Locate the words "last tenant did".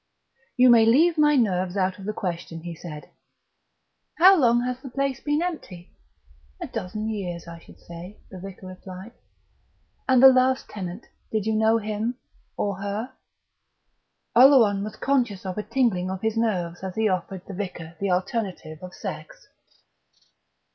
10.33-11.45